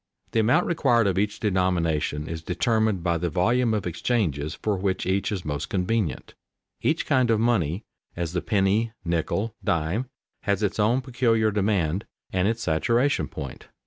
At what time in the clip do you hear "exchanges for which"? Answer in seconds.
3.85-5.05